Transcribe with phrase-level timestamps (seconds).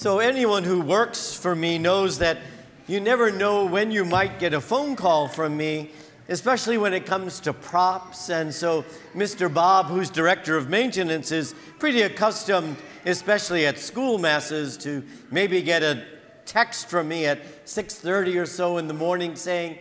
[0.00, 2.38] So, anyone who works for me knows that
[2.86, 5.90] you never know when you might get a phone call from me,
[6.30, 8.30] especially when it comes to props.
[8.30, 9.52] And so, Mr.
[9.52, 15.82] Bob, who's director of maintenance, is pretty accustomed, especially at school masses, to maybe get
[15.82, 16.02] a
[16.46, 19.80] text from me at 6:30 or so in the morning saying,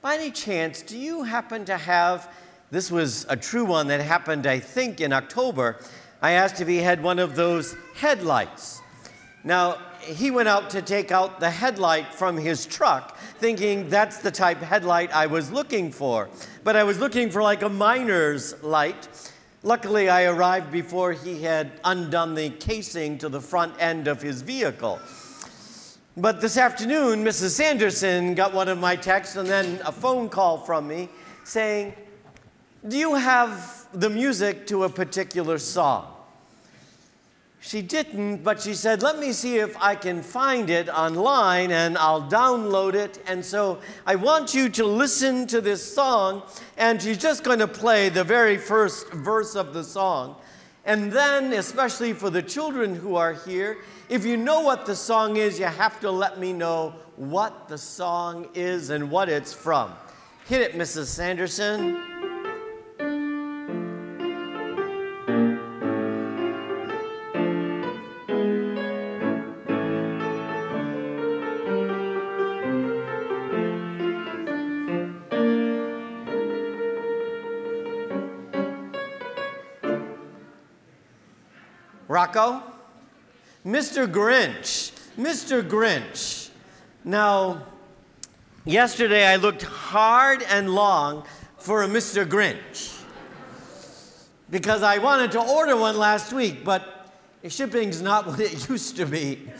[0.00, 2.28] "By any chance, do you happen to have
[2.70, 5.78] this was a true one that happened I think in October.
[6.22, 8.80] I asked if he had one of those headlights.
[9.44, 14.30] Now, he went out to take out the headlight from his truck, thinking that's the
[14.30, 16.28] type headlight I was looking for.
[16.64, 19.08] But I was looking for like a miner's light.
[19.62, 24.42] Luckily, I arrived before he had undone the casing to the front end of his
[24.42, 25.00] vehicle.
[26.16, 27.50] But this afternoon, Mrs.
[27.50, 31.10] Sanderson got one of my texts and then a phone call from me
[31.44, 31.94] saying,
[32.88, 36.15] Do you have the music to a particular song?
[37.60, 41.98] She didn't, but she said, Let me see if I can find it online and
[41.98, 43.22] I'll download it.
[43.26, 46.42] And so I want you to listen to this song.
[46.76, 50.36] And she's just going to play the very first verse of the song.
[50.84, 55.36] And then, especially for the children who are here, if you know what the song
[55.36, 59.92] is, you have to let me know what the song is and what it's from.
[60.46, 61.06] Hit it, Mrs.
[61.06, 62.15] Sanderson.
[82.16, 82.62] Rocco?
[83.66, 84.10] Mr.
[84.10, 84.90] Grinch.
[85.18, 85.62] Mr.
[85.62, 86.48] Grinch.
[87.04, 87.60] Now,
[88.64, 91.26] yesterday I looked hard and long
[91.58, 92.24] for a Mr.
[92.24, 93.02] Grinch
[94.48, 97.12] because I wanted to order one last week, but
[97.46, 99.50] shipping's not what it used to be.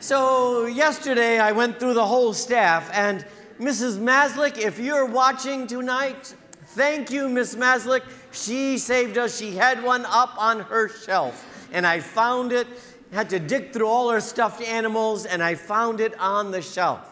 [0.00, 3.24] So, yesterday I went through the whole staff, and
[3.58, 3.96] Mrs.
[3.96, 6.34] Maslick, if you're watching tonight,
[6.76, 8.02] thank you, Miss Maslick.
[8.30, 9.38] She saved us.
[9.38, 12.66] She had one up on her shelf and I found it.
[13.12, 17.08] Had to dig through all our stuffed animals, and I found it on the shelf.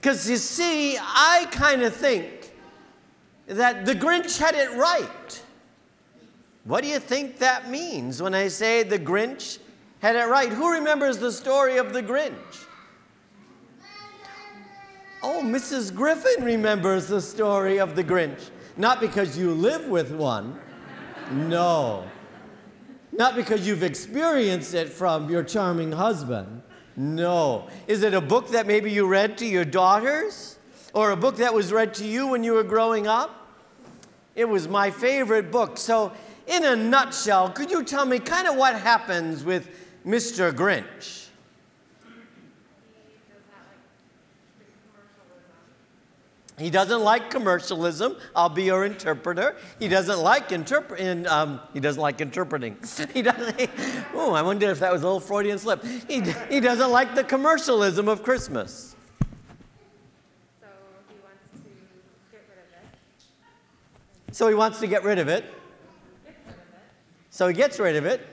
[0.00, 2.52] Because you see, I kind of think
[3.46, 5.42] that the Grinch had it right.
[6.64, 9.58] What do you think that means when I say the Grinch
[10.00, 10.52] had it right?
[10.52, 12.66] Who remembers the story of the Grinch?
[15.22, 15.94] Oh, Mrs.
[15.94, 18.50] Griffin remembers the story of the Grinch.
[18.76, 20.60] Not because you live with one.
[21.32, 22.04] No.
[23.18, 26.62] Not because you've experienced it from your charming husband.
[26.96, 27.68] No.
[27.88, 30.56] Is it a book that maybe you read to your daughters?
[30.94, 33.48] Or a book that was read to you when you were growing up?
[34.36, 35.78] It was my favorite book.
[35.78, 36.12] So,
[36.46, 39.68] in a nutshell, could you tell me kind of what happens with
[40.06, 40.52] Mr.
[40.52, 41.27] Grinch?
[46.58, 48.16] He doesn't like commercialism.
[48.34, 49.56] I'll be your interpreter.
[49.78, 51.26] He doesn't like interpret.
[51.26, 52.76] Um, he doesn't like interpreting.
[53.14, 53.70] He doesn't.
[54.14, 55.84] oh, I wonder if that was a little Freudian slip.
[55.84, 56.20] He,
[56.50, 58.96] he doesn't like the commercialism of Christmas.
[64.32, 65.44] So he wants to get rid of it.
[65.50, 66.64] So he wants to get rid of it.
[67.30, 68.26] So he gets rid of it.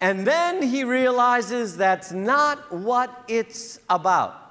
[0.00, 4.47] And then he realizes that's not what it's about.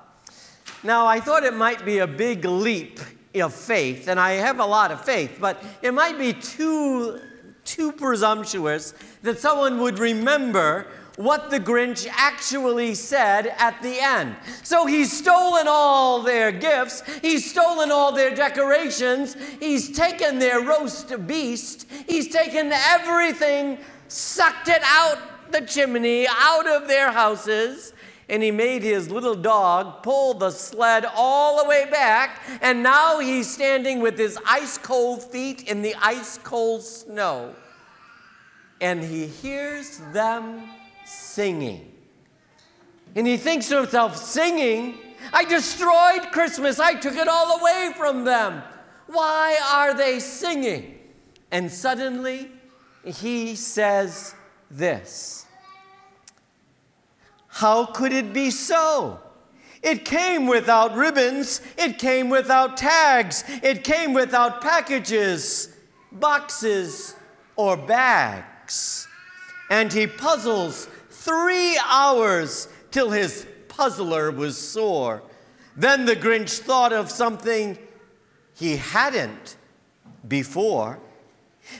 [0.87, 3.01] Now, I thought it might be a big leap
[3.35, 7.19] of faith, and I have a lot of faith, but it might be too,
[7.65, 10.87] too presumptuous that someone would remember
[11.17, 14.37] what the Grinch actually said at the end.
[14.63, 21.27] So he's stolen all their gifts, he's stolen all their decorations, he's taken their roast
[21.27, 27.91] beast, he's taken everything, sucked it out the chimney, out of their houses
[28.29, 33.19] and he made his little dog pull the sled all the way back, and now
[33.19, 37.55] he's standing with his ice cold feet in the ice cold snow.
[38.81, 40.69] And he hears them
[41.05, 41.91] singing.
[43.15, 44.99] And he thinks to himself, singing?
[45.33, 46.79] I destroyed Christmas.
[46.79, 48.61] I took it all away from them.
[49.07, 50.99] Why are they singing?
[51.49, 52.51] And suddenly
[53.03, 54.35] he says
[54.69, 55.46] this
[57.57, 59.19] how could it be so?
[59.81, 65.75] It came without ribbons, it came without tags, it came without packages,
[66.11, 67.15] boxes,
[67.55, 69.07] or bags.
[69.71, 75.23] And he puzzles three hours till his puzzler was sore.
[75.75, 77.75] Then the Grinch thought of something
[78.53, 79.57] he hadn't
[80.27, 80.99] before.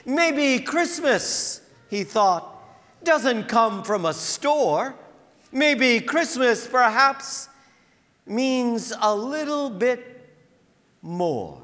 [0.07, 2.55] Maybe Christmas, he thought.
[3.03, 4.95] doesn't come from a store.
[5.57, 7.49] Maybe Christmas perhaps
[8.27, 10.29] means a little bit
[11.01, 11.63] more.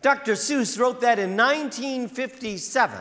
[0.00, 0.32] Dr.
[0.32, 2.98] Seuss wrote that in 1957.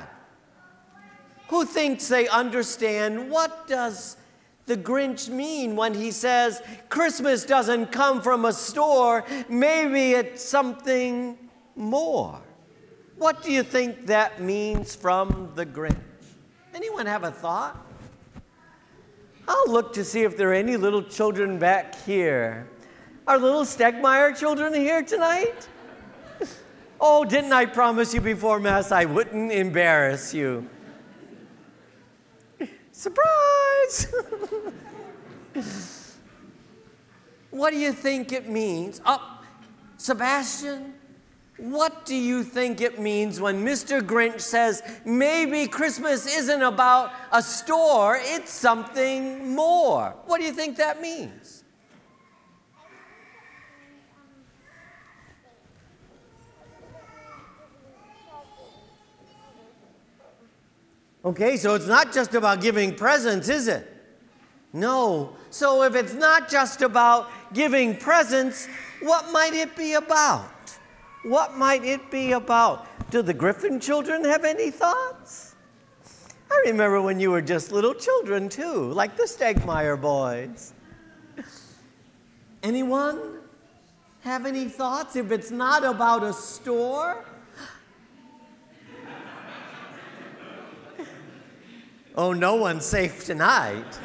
[1.47, 4.17] Who thinks they understand what does
[4.65, 11.37] the Grinch mean when he says Christmas doesn't come from a store, maybe it's something
[11.77, 12.41] more?
[13.15, 15.95] What do you think that means from the Grinch?
[16.73, 17.81] Anyone have a thought?
[19.47, 22.67] I'll look to see if there are any little children back here.
[23.27, 25.67] Are little Stegmeyer children here tonight?
[26.97, 30.67] Oh, didn't I promise you before Mass I wouldn't embarrass you?
[32.93, 34.15] Surprise!
[37.51, 39.01] what do you think it means?
[39.05, 39.41] Oh,
[39.97, 40.93] Sebastian,
[41.57, 44.01] what do you think it means when Mr.
[44.01, 50.15] Grinch says maybe Christmas isn't about a store, it's something more?
[50.25, 51.63] What do you think that means?
[61.23, 63.91] Okay, so it's not just about giving presents, is it?
[64.73, 65.35] No.
[65.49, 68.67] So if it's not just about giving presents,
[69.01, 70.51] what might it be about?
[71.25, 72.85] What might it be about?
[73.09, 75.55] Do the Griffin children have any thoughts?
[76.51, 80.73] I remember when you were just little children too, like the Stegmeyer boys.
[82.61, 83.39] Anyone
[84.21, 85.15] have any thoughts?
[85.15, 87.25] If it's not about a store,
[92.17, 93.99] Oh, no one's safe tonight.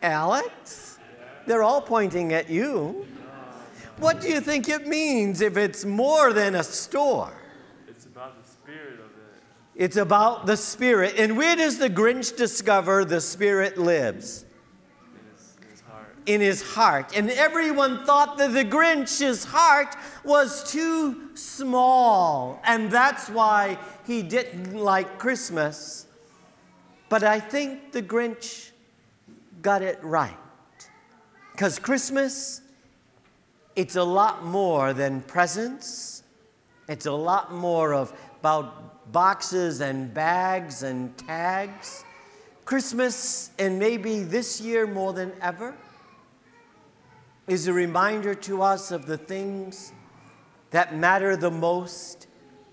[0.00, 0.91] Alex?
[1.46, 3.06] They're all pointing at you.
[3.98, 7.32] What do you think it means if it's more than a store?
[7.88, 9.22] It's about the spirit of it.
[9.74, 11.14] It's about the Spirit.
[11.18, 14.44] And where does the Grinch discover the Spirit lives?
[15.64, 16.16] in his, heart.
[16.26, 17.16] in his heart.
[17.16, 22.60] And everyone thought that the Grinch's heart was too small.
[22.64, 26.06] And that's why he didn't like Christmas.
[27.08, 28.70] But I think the Grinch
[29.62, 30.36] got it right.
[31.52, 32.60] Because Christmas,
[33.76, 36.22] it's a lot more than presents.
[36.88, 42.04] It's a lot more of about boxes and bags and tags.
[42.64, 45.76] Christmas, and maybe this year more than ever,
[47.46, 49.92] is a reminder to us of the things
[50.70, 52.26] that matter the most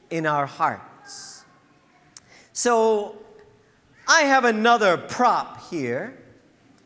[0.09, 1.43] in our hearts.
[2.53, 3.17] So,
[4.07, 6.17] I have another prop here.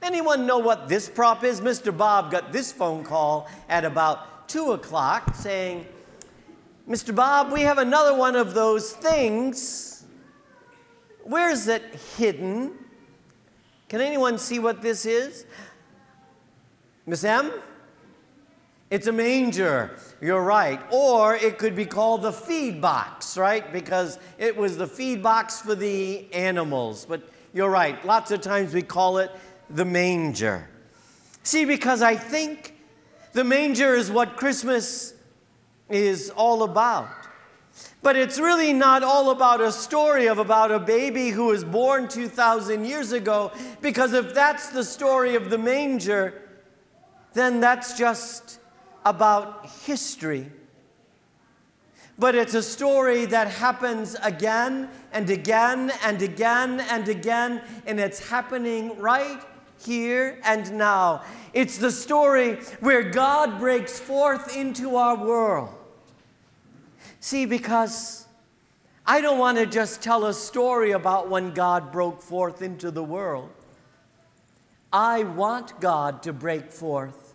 [0.03, 1.61] Anyone know what this prop is?
[1.61, 1.95] Mr.
[1.95, 5.87] Bob got this phone call at about 2 o'clock saying,
[6.89, 7.15] Mr.
[7.15, 10.03] Bob, we have another one of those things.
[11.23, 11.83] Where's it
[12.17, 12.73] hidden?
[13.87, 15.45] Can anyone see what this is?
[17.05, 17.53] Miss M?
[18.89, 19.97] It's a manger.
[20.19, 20.81] You're right.
[20.91, 23.71] Or it could be called the feed box, right?
[23.71, 27.05] Because it was the feed box for the animals.
[27.05, 27.21] But
[27.53, 28.03] you're right.
[28.05, 29.31] Lots of times we call it
[29.73, 30.69] the manger.
[31.43, 32.75] See, because I think
[33.33, 35.13] the manger is what Christmas
[35.89, 37.09] is all about.
[38.03, 42.07] But it's really not all about a story of about a baby who was born
[42.07, 43.51] 2,000 years ago,
[43.81, 46.41] because if that's the story of the manger,
[47.33, 48.59] then that's just
[49.05, 50.51] about history.
[52.19, 58.29] But it's a story that happens again and again and again and again, and it's
[58.29, 59.41] happening right
[59.85, 61.23] here and now.
[61.53, 65.69] It's the story where God breaks forth into our world.
[67.19, 68.25] See, because
[69.05, 73.03] I don't want to just tell a story about when God broke forth into the
[73.03, 73.49] world.
[74.91, 77.33] I want God to break forth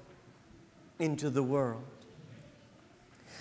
[0.99, 1.83] into the world.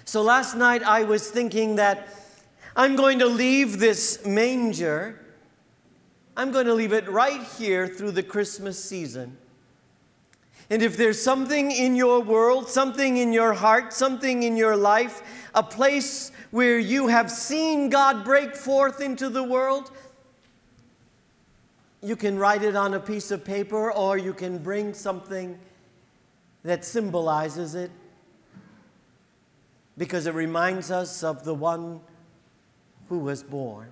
[0.05, 2.07] So last night I was thinking that
[2.75, 5.19] I'm going to leave this manger,
[6.37, 9.37] I'm going to leave it right here through the Christmas season.
[10.69, 15.23] And if there's something in your world, something in your heart, something in your life,
[15.55, 19.91] a place where you have seen God break forth into the world,
[22.03, 25.57] you can write it on a piece of paper or you can bring something
[26.63, 27.89] that symbolizes it
[29.97, 31.99] because it reminds us of the one
[33.09, 33.89] who was born.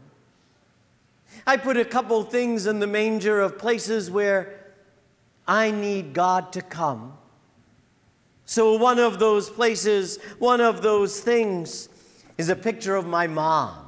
[1.45, 4.59] I put a couple things in the manger of places where
[5.47, 7.17] I need God to come.
[8.45, 11.89] So, one of those places, one of those things
[12.37, 13.85] is a picture of my mom.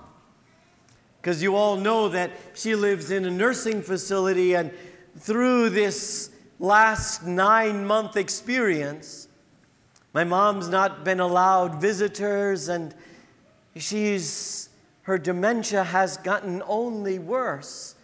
[1.21, 4.71] Because you all know that she lives in a nursing facility, and
[5.19, 9.27] through this last nine month experience,
[10.13, 12.95] my mom's not been allowed visitors, and
[13.75, 14.66] she's,
[15.07, 17.95] her dementia has gotten only worse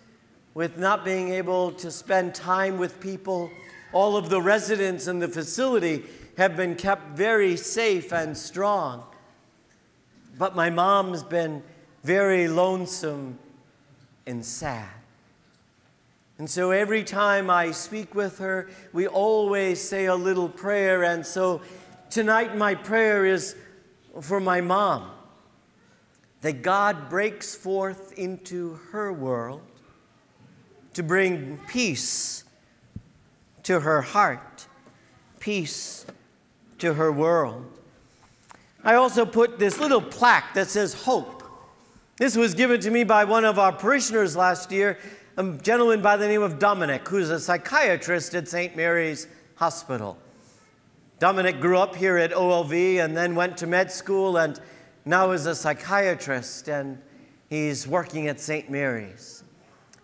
[0.53, 3.51] with not being able to spend time with people.
[3.91, 6.03] All of the residents in the facility
[6.37, 9.03] have been kept very safe and strong.
[10.37, 11.61] But my mom's been
[12.05, 13.37] very lonesome
[14.25, 14.87] and sad.
[16.37, 21.03] And so every time I speak with her, we always say a little prayer.
[21.03, 21.63] And so
[22.09, 23.57] tonight, my prayer is
[24.21, 25.11] for my mom
[26.43, 29.61] that God breaks forth into her world
[30.93, 32.43] to bring peace
[33.63, 34.67] to her heart,
[35.39, 36.05] peace
[36.79, 37.65] to her world.
[38.83, 41.43] I also put this little plaque that says hope.
[42.17, 44.99] This was given to me by one of our parishioners last year,
[45.37, 48.75] a gentleman by the name of Dominic, who's a psychiatrist at St.
[48.75, 50.17] Mary's Hospital.
[51.19, 54.59] Dominic grew up here at OLV and then went to med school and
[55.05, 57.01] now is a psychiatrist and
[57.49, 58.69] he's working at St.
[58.69, 59.43] Mary's.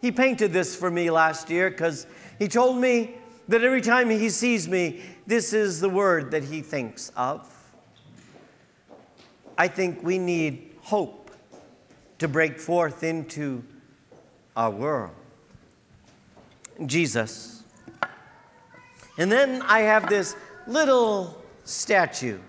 [0.02, 3.16] He painted this for me last year because he told me
[3.48, 7.48] that every time he sees me, this is the word that he thinks of.
[9.58, 11.32] I think we need hope
[12.20, 13.64] to break forth into
[14.56, 15.16] our world.
[16.86, 17.64] Jesus.
[19.18, 22.40] And then I have this little statue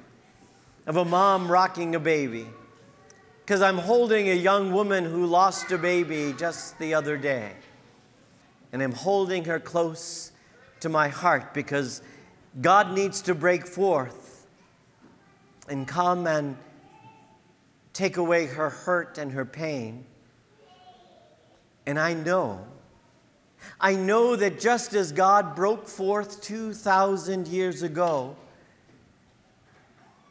[0.87, 2.47] of a mom rocking a baby
[3.51, 7.53] because I'm holding a young woman who lost a baby just the other day.
[8.73, 10.31] And I'm holding her close
[10.79, 12.01] to my heart because
[12.61, 14.47] God needs to break forth
[15.69, 16.57] and come and
[17.93, 20.05] take away her hurt and her pain.
[21.87, 22.65] And I know,
[23.81, 28.37] I know that just as God broke forth 2,000 years ago,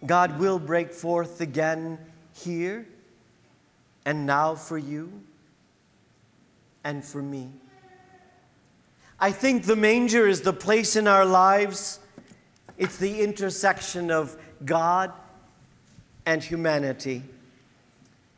[0.06, 1.98] God will break forth again
[2.34, 2.88] here
[4.06, 5.12] and now for you
[6.84, 7.50] and for me.
[9.20, 12.00] I think the manger is the place in our lives,
[12.78, 15.12] it's the intersection of God
[16.26, 17.24] and humanity.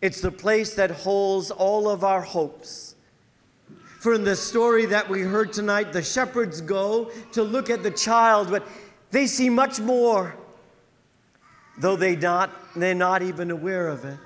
[0.02, 2.96] It's the place that holds all of our hopes.
[4.00, 7.92] For in the story that we heard tonight, the shepherds go to look at the
[7.92, 8.68] child, but
[9.12, 10.36] they see much more,
[11.82, 14.18] though they not, they're not even aware of it.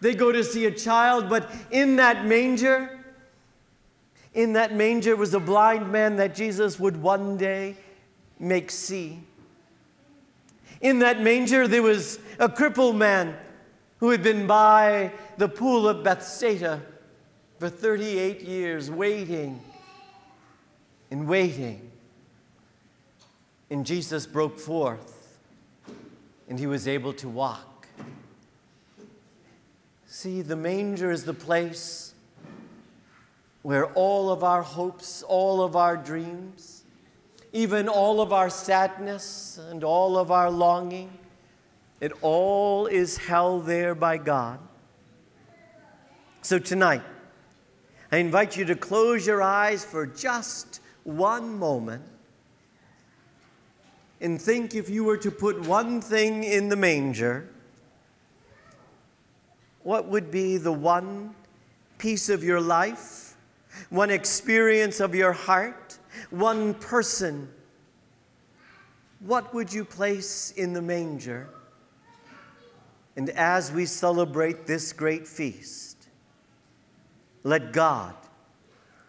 [0.00, 2.98] They go to see a child, but in that manger,
[4.34, 7.76] in that manger was a blind man that Jesus would one day
[8.38, 9.20] make see.
[10.80, 13.36] In that manger, there was a crippled man
[13.98, 16.82] who had been by the pool of Bethsaida
[17.60, 19.60] for 38 years, waiting
[21.12, 21.92] and waiting.
[23.70, 25.11] And Jesus broke forth,
[26.52, 27.88] and he was able to walk.
[30.04, 32.12] See, the manger is the place
[33.62, 36.84] where all of our hopes, all of our dreams,
[37.54, 41.10] even all of our sadness and all of our longing,
[42.02, 44.58] it all is held there by God.
[46.42, 47.00] So tonight,
[48.12, 52.04] I invite you to close your eyes for just one moment
[54.22, 57.48] and think if you were to put one thing in the manger,
[59.82, 61.34] what would be the one
[61.98, 63.36] piece of your life,
[63.90, 65.98] one experience of your heart,
[66.30, 67.48] one person?
[69.18, 71.48] What would you place in the manger?
[73.16, 75.96] And as we celebrate this great feast,
[77.42, 78.14] let God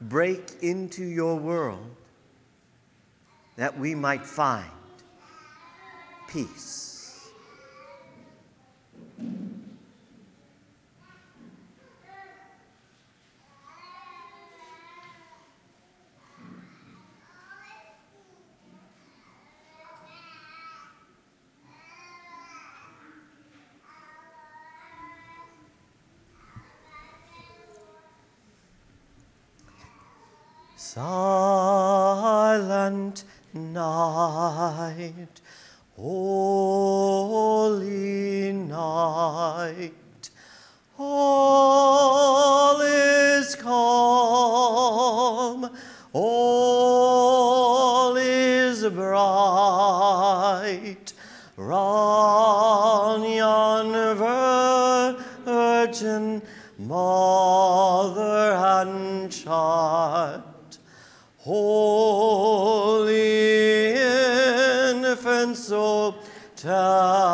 [0.02, 1.96] break into your world
[3.58, 4.72] that we might find
[6.34, 7.30] peace.
[30.76, 32.34] Silent
[33.54, 35.42] night,
[35.96, 36.73] holy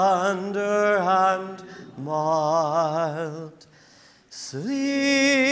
[0.09, 1.61] tender and
[1.97, 3.67] mild,
[4.29, 5.48] sleep